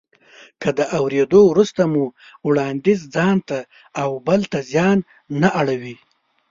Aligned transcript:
که 0.61 0.69
د 0.77 0.79
اورېدو 0.97 1.41
وروسته 1.51 1.81
مو 1.91 2.03
وړانديز 2.47 3.01
ځانته 3.15 3.59
او 4.01 4.09
بل 4.27 4.41
ته 4.51 4.59
زیان 4.71 4.97
نه 5.41 5.49
اړوي. 5.59 5.95